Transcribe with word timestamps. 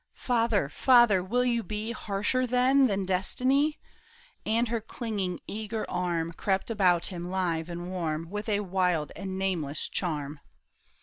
"Father, 0.15 0.67
father, 0.67 1.23
will 1.23 1.45
you 1.45 1.61
be 1.61 1.91
Harsher, 1.91 2.47
then, 2.47 2.87
than 2.87 3.05
destiny?" 3.05 3.77
And 4.57 4.67
her 4.69 4.81
clinging, 4.81 5.39
eager 5.45 5.87
arm 5.87 6.31
Crept 6.33 6.71
about 6.71 7.05
him 7.13 7.29
live 7.29 7.69
and 7.69 7.87
warm 7.91 8.31
With 8.31 8.49
a 8.49 8.61
wild 8.61 9.11
and 9.15 9.37
nameless 9.37 9.87
charm. 9.87 10.39